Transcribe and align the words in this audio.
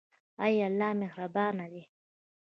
ایا 0.45 0.65
الله 0.69 0.91
مهربان 1.01 1.57
دی؟ 1.71 1.83